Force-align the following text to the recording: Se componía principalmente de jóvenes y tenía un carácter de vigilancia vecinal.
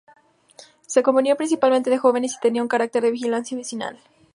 Se 0.87 1.03
componía 1.03 1.35
principalmente 1.35 1.91
de 1.91 1.99
jóvenes 1.99 2.33
y 2.33 2.39
tenía 2.39 2.63
un 2.63 2.67
carácter 2.67 3.03
de 3.03 3.11
vigilancia 3.11 3.55
vecinal. 3.55 3.99